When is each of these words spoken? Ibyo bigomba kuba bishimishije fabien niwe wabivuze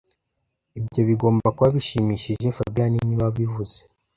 Ibyo 0.79 1.01
bigomba 1.09 1.47
kuba 1.55 1.69
bishimishije 1.75 2.47
fabien 2.57 2.93
niwe 3.05 3.23
wabivuze 3.25 3.77